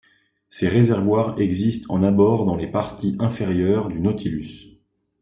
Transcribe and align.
Ces 0.49 0.67
réservoirs 0.67 1.39
existent 1.39 1.93
en 1.93 2.01
abord 2.01 2.47
dans 2.47 2.55
les 2.55 2.65
parties 2.71 3.15
inférieures 3.19 3.87
du 3.87 3.99
Nautilus. 3.99 4.69